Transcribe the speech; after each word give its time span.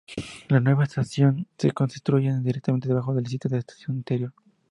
La 0.49 0.59
nueva 0.59 0.85
estación 0.85 1.45
se 1.59 1.73
construye 1.73 2.35
directamente 2.39 2.87
debajo 2.87 3.13
del 3.13 3.27
sitio 3.27 3.49
de 3.51 3.57
la 3.57 3.59
estación 3.59 3.97
anterior. 3.97 4.33